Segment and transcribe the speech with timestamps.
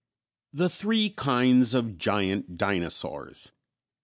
[0.55, 3.51] _The Three Kinds of Giant Dinosaurs.